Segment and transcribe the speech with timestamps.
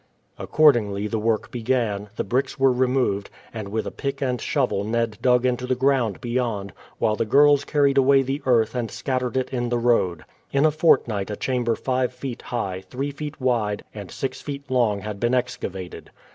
[0.39, 5.19] Accordingly the work began, the bricks were removed, and with a pick and shovel Ned
[5.21, 9.51] dug into the ground beyond, while the girls carried away the earth and scattered it
[9.51, 10.25] in the road.
[10.51, 15.01] In a fortnight a chamber five feet high, three feet wide, and six feet long
[15.01, 16.09] had been excavated.